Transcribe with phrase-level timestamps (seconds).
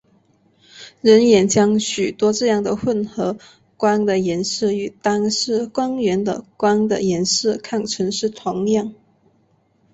[1.01, 3.37] 人眼将许多这样的混合
[3.77, 8.95] 光的颜色与单色光源的光的颜色看成是同样。